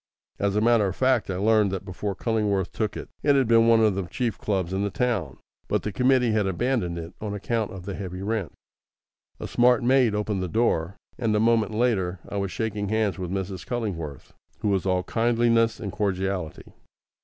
[0.39, 3.67] As a matter of fact, I learned that before Cullingworth took it, it had been
[3.67, 7.35] one of the chief clubs in the town, but the committee had abandoned it on
[7.35, 8.51] account of the heavy rent.
[9.39, 13.29] A smart maid opened the door; and a moment later I was shaking hands with
[13.29, 13.63] Mrs.
[13.63, 16.73] Cullingworth, who was all kindliness and cordiality.